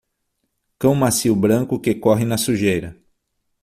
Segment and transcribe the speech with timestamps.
[0.79, 2.97] Cão macio branco que corre na sujeira.